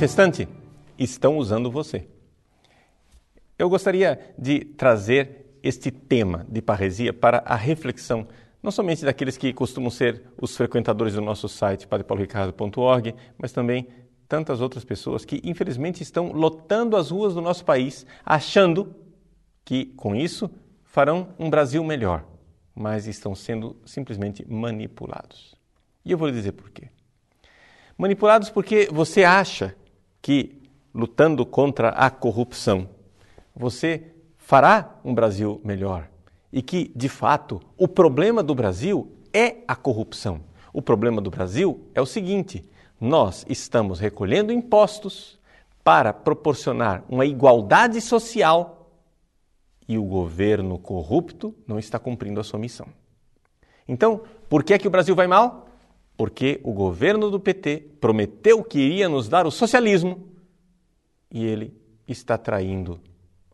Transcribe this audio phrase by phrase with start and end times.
[0.00, 0.48] Manifestante,
[0.98, 2.08] estão usando você.
[3.58, 8.26] Eu gostaria de trazer este tema de parresia para a reflexão,
[8.62, 13.88] não somente daqueles que costumam ser os frequentadores do nosso site, padrepauloricardo.org, mas também
[14.26, 18.96] tantas outras pessoas que, infelizmente, estão lotando as ruas do nosso país, achando
[19.66, 20.50] que, com isso,
[20.82, 22.24] farão um Brasil melhor,
[22.74, 25.54] mas estão sendo simplesmente manipulados.
[26.02, 26.88] E eu vou lhe dizer por quê.
[27.98, 29.76] Manipulados porque você acha
[30.20, 30.60] que,
[30.94, 32.88] lutando contra a corrupção,
[33.54, 36.08] você fará um Brasil melhor.
[36.52, 40.40] E que, de fato, o problema do Brasil é a corrupção.
[40.72, 42.68] O problema do Brasil é o seguinte:
[43.00, 45.38] nós estamos recolhendo impostos
[45.82, 48.90] para proporcionar uma igualdade social
[49.88, 52.86] e o governo corrupto não está cumprindo a sua missão.
[53.88, 55.66] Então, por que, é que o Brasil vai mal?
[56.20, 60.28] Porque o governo do PT prometeu que iria nos dar o socialismo
[61.30, 61.74] e ele
[62.06, 63.00] está traindo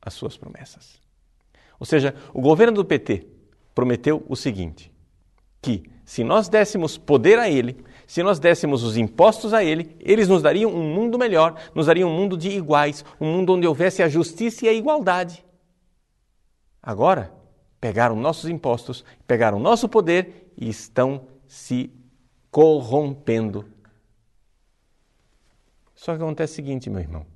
[0.03, 1.00] as suas promessas.
[1.78, 3.25] Ou seja, o governo do PT
[3.72, 4.91] prometeu o seguinte:
[5.62, 10.27] que se nós dessemos poder a ele, se nós dessemos os impostos a ele, eles
[10.27, 14.03] nos dariam um mundo melhor, nos dariam um mundo de iguais, um mundo onde houvesse
[14.03, 15.47] a justiça e a igualdade.
[16.83, 17.33] Agora,
[17.81, 21.92] pegaram nossos impostos, pegaram nosso poder e estão se
[22.57, 23.71] corrompendo.
[25.95, 27.27] Só que acontece o seguinte, meu irmão.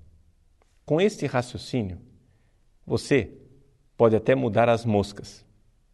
[0.86, 2.00] Com este raciocínio,
[2.86, 3.30] você
[3.98, 5.44] pode até mudar as moscas,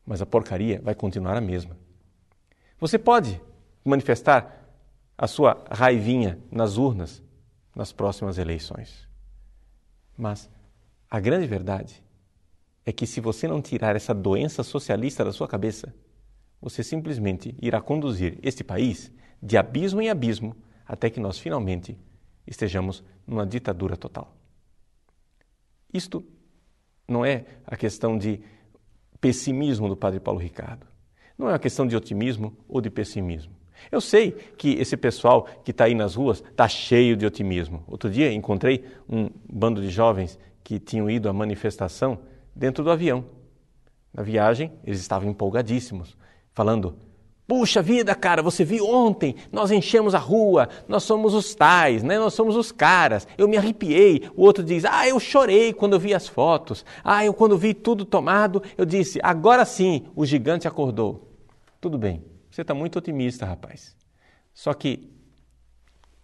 [0.06, 1.76] mas a porcaria vai continuar a mesma.
[2.78, 3.40] Você pode
[3.84, 4.64] manifestar
[5.18, 7.20] a sua raivinha nas urnas
[7.74, 9.08] nas próximas eleições.
[10.16, 10.48] Mas
[11.10, 12.00] a grande verdade
[12.84, 15.92] é que se você não tirar essa doença socialista da sua cabeça,
[16.66, 21.96] você simplesmente irá conduzir este país de abismo em abismo até que nós finalmente
[22.44, 24.36] estejamos numa ditadura total.
[25.94, 26.24] Isto
[27.06, 28.40] não é a questão de
[29.20, 30.88] pessimismo do Padre Paulo Ricardo.
[31.38, 33.54] Não é uma questão de otimismo ou de pessimismo.
[33.88, 37.84] Eu sei que esse pessoal que está aí nas ruas está cheio de otimismo.
[37.86, 42.18] Outro dia encontrei um bando de jovens que tinham ido à manifestação
[42.52, 43.24] dentro do avião.
[44.12, 46.16] Na viagem, eles estavam empolgadíssimos,
[46.56, 46.96] falando:
[47.46, 49.36] Puxa vida, cara, você viu ontem?
[49.52, 52.18] Nós enchemos a rua, nós somos os tais, né?
[52.18, 53.28] nós somos os caras.
[53.38, 54.28] Eu me arrepiei.
[54.34, 56.84] O outro diz: Ah, eu chorei quando eu vi as fotos.
[57.04, 61.30] Ah, eu quando vi tudo tomado, eu disse: Agora sim, o gigante acordou.
[61.80, 63.94] Tudo bem, você está muito otimista, rapaz.
[64.52, 65.08] Só que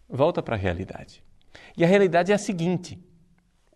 [0.09, 1.23] volta para a realidade.
[1.77, 2.99] E a realidade é a seguinte: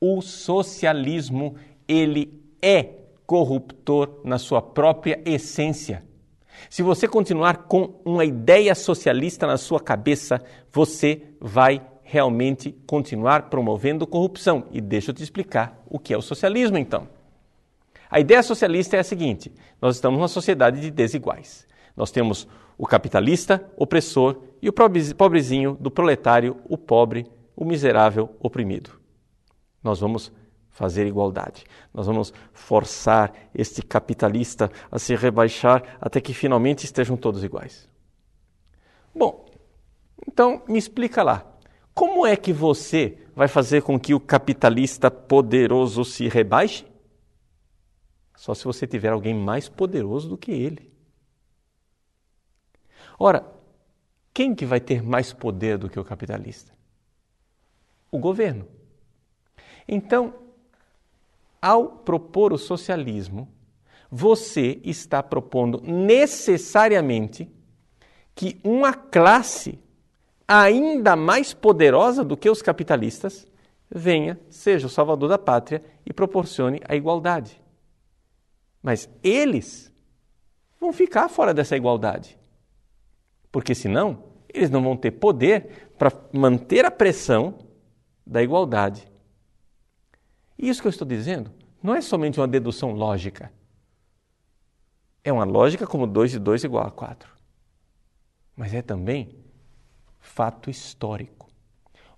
[0.01, 1.55] o socialismo
[1.87, 2.83] ele é
[3.27, 6.06] corruptor na sua própria essência.
[6.69, 14.07] Se você continuar com uma ideia socialista na sua cabeça, você vai realmente continuar promovendo
[14.07, 14.65] corrupção.
[14.71, 17.09] E deixa eu te explicar o que é o socialismo então.
[18.11, 21.67] A ideia socialista é a seguinte: nós estamos numa sociedade de desiguais.
[21.97, 22.47] Nós temos
[22.79, 28.91] o capitalista opressor e o pobrezinho do proletário, o pobre, o miserável oprimido.
[29.83, 30.33] Nós vamos
[30.77, 31.65] fazer igualdade.
[31.93, 37.89] Nós vamos forçar este capitalista a se rebaixar até que finalmente estejam todos iguais.
[39.15, 39.47] Bom,
[40.29, 41.51] então me explica lá.
[41.95, 46.85] Como é que você vai fazer com que o capitalista poderoso se rebaixe?
[48.37, 50.93] Só se você tiver alguém mais poderoso do que ele.
[53.19, 53.51] Ora,
[54.35, 56.71] quem que vai ter mais poder do que o capitalista?
[58.11, 58.69] O governo.
[59.89, 60.46] Então,
[61.61, 63.49] ao propor o socialismo,
[64.11, 67.51] você está propondo necessariamente
[68.35, 69.79] que uma classe
[70.47, 73.47] ainda mais poderosa do que os capitalistas
[73.91, 77.61] venha, seja o salvador da pátria e proporcione a igualdade.
[78.83, 79.93] Mas eles
[80.81, 82.39] vão ficar fora dessa igualdade.
[83.51, 87.55] Porque senão, eles não vão ter poder para manter a pressão
[88.27, 89.11] da igualdade.
[90.59, 93.53] Isso que eu estou dizendo não é somente uma dedução lógica.
[95.23, 97.29] É uma lógica como 2 e 2 igual a 4.
[98.57, 99.37] Mas é também
[100.19, 101.47] fato histórico.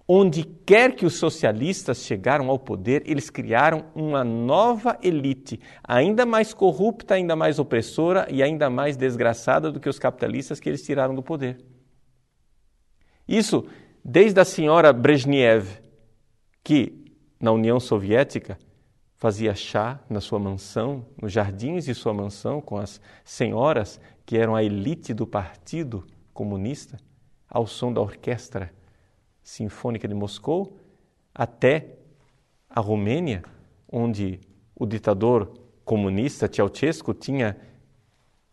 [0.07, 6.55] Onde quer que os socialistas chegaram ao poder, eles criaram uma nova elite, ainda mais
[6.55, 11.15] corrupta, ainda mais opressora e ainda mais desgraçada do que os capitalistas que eles tiraram
[11.15, 11.63] do poder.
[13.27, 13.67] Isso
[14.03, 15.69] desde a senhora Brezhnev,
[16.65, 17.08] que
[17.41, 18.59] na União Soviética
[19.15, 24.55] fazia chá na sua mansão, nos jardins de sua mansão, com as senhoras que eram
[24.55, 26.99] a elite do Partido Comunista,
[27.49, 28.73] ao som da orquestra
[29.43, 30.79] Sinfônica de Moscou
[31.35, 31.97] até
[32.69, 33.43] a Romênia,
[33.91, 34.41] onde
[34.75, 35.53] o ditador
[35.85, 37.59] comunista Ceausescu tinha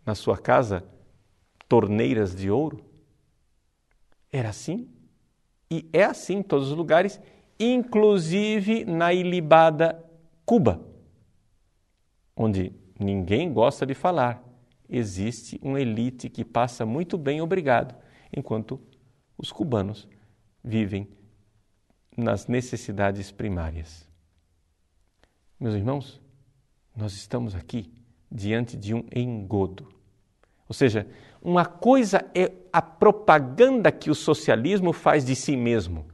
[0.06, 0.84] na sua casa
[1.68, 2.80] torneiras de ouro?
[4.32, 4.90] Era assim?
[5.70, 7.20] E é assim em todos os lugares,
[7.60, 10.04] inclusive na ilibada
[10.46, 10.82] Cuba,
[12.36, 14.44] onde ninguém gosta de falar.
[14.88, 17.96] Existe uma elite que passa muito bem, obrigado,
[18.32, 18.80] enquanto
[19.38, 20.08] os cubanos
[20.64, 21.08] vivem
[22.16, 24.08] nas necessidades primárias.
[25.60, 26.22] Meus irmãos,
[26.96, 27.92] nós estamos aqui
[28.32, 29.88] diante de um engodo.
[30.68, 31.08] Ou seja,
[31.42, 36.06] uma coisa é a propaganda que o socialismo faz de si mesmo.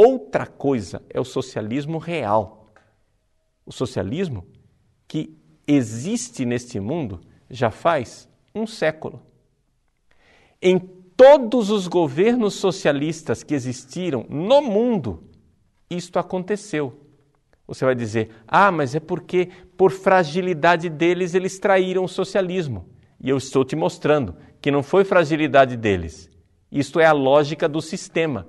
[0.00, 2.68] Outra coisa é o socialismo real.
[3.66, 4.46] O socialismo
[5.08, 5.36] que
[5.66, 9.20] existe neste mundo já faz um século.
[10.62, 15.24] Em todos os governos socialistas que existiram no mundo,
[15.90, 17.00] isto aconteceu.
[17.66, 22.88] Você vai dizer, ah, mas é porque, por fragilidade deles, eles traíram o socialismo.
[23.20, 26.30] E eu estou te mostrando que não foi fragilidade deles.
[26.70, 28.46] Isto é a lógica do sistema.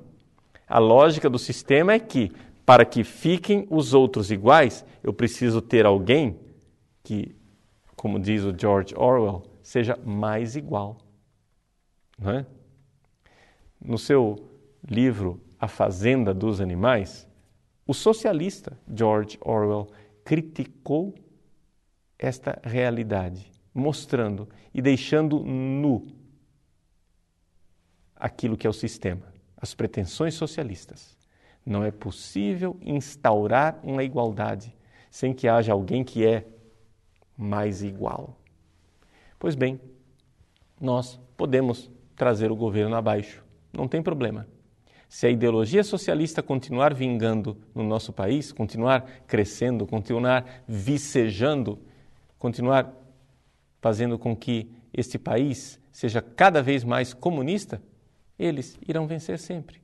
[0.70, 2.32] A lógica do sistema é que,
[2.64, 6.40] para que fiquem os outros iguais, eu preciso ter alguém
[7.04, 7.36] que,
[7.96, 10.98] como diz o George Orwell, seja mais igual.
[12.20, 12.46] Não é?
[13.82, 14.48] No seu
[14.88, 17.28] livro A Fazenda dos Animais,
[17.88, 19.88] o socialista George Orwell
[20.24, 21.16] criticou
[22.20, 26.06] esta realidade, mostrando e deixando nu
[28.16, 29.26] aquilo que é o sistema,
[29.62, 31.18] as pretensões socialistas.
[31.66, 34.76] Não é possível instaurar uma igualdade
[35.12, 36.46] sem que haja alguém que é
[37.38, 38.38] mais igual.
[39.38, 39.80] Pois bem,
[40.80, 44.48] nós podemos trazer o governo abaixo, não tem problema.
[45.08, 51.80] Se a ideologia socialista continuar vingando no nosso país, continuar crescendo, continuar vicejando,
[52.38, 52.94] continuar
[53.82, 57.82] fazendo com que este país seja cada vez mais comunista,
[58.40, 59.82] eles irão vencer sempre.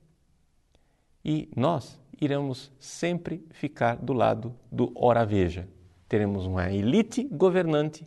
[1.24, 5.68] E nós iremos sempre ficar do lado do ora veja.
[6.07, 8.06] Teremos uma elite governante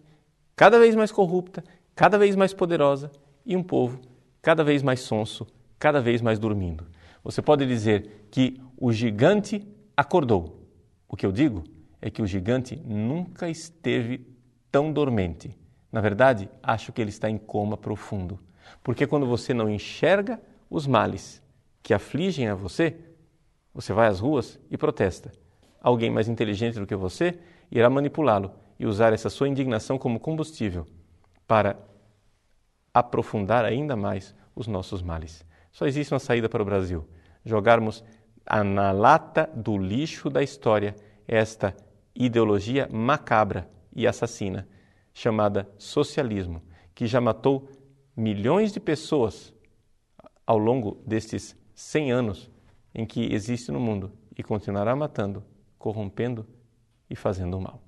[0.56, 1.62] cada vez mais corrupta,
[1.95, 3.12] cada vez mais poderosa
[3.45, 4.00] e um povo
[4.41, 5.47] cada vez mais sonso,
[5.79, 6.87] cada vez mais dormindo.
[7.23, 9.67] Você pode dizer que o gigante
[9.97, 10.67] acordou.
[11.09, 11.65] O que eu digo
[12.00, 14.27] é que o gigante nunca esteve
[14.71, 15.56] tão dormente.
[15.91, 18.39] Na verdade, acho que ele está em coma profundo.
[18.82, 21.43] Porque quando você não enxerga os males
[21.82, 22.97] que afligem a você,
[23.73, 25.32] você vai às ruas e protesta.
[25.81, 27.38] Alguém mais inteligente do que você
[27.70, 30.87] irá manipulá-lo e usar essa sua indignação como combustível
[31.47, 31.76] para
[32.93, 35.44] aprofundar ainda mais os nossos males.
[35.71, 37.09] Só existe uma saída para o Brasil:
[37.44, 38.05] jogarmos
[38.64, 41.75] na lata do lixo da história esta
[42.14, 44.67] ideologia macabra e assassina
[45.12, 46.62] chamada socialismo,
[46.94, 47.69] que já matou
[48.19, 49.55] milhões de pessoas
[50.44, 52.50] ao longo destes 100 anos
[52.93, 55.45] em que existe no mundo e continuará matando,
[55.78, 56.45] corrompendo
[57.09, 57.81] e fazendo mal.